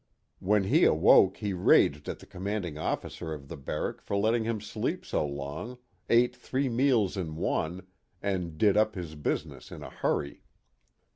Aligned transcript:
When 0.39 0.63
he 0.63 0.83
awoke 0.83 1.37
he 1.37 1.53
raged 1.53 2.09
at 2.09 2.17
the 2.17 2.25
commanding 2.25 2.75
officer 2.75 3.33
of 3.33 3.49
the 3.49 3.55
barrack 3.55 4.01
for 4.01 4.17
letting 4.17 4.45
him 4.45 4.59
sleep 4.59 5.05
so 5.05 5.23
long, 5.27 5.77
ate 6.09 6.35
three 6.35 6.69
meals 6.69 7.15
in 7.17 7.35
one, 7.35 7.85
and 8.19 8.57
did 8.57 8.75
up 8.77 8.95
his 8.95 9.13
business 9.13 9.71
in 9.71 9.83
a 9.83 9.91
hurry. 9.91 10.41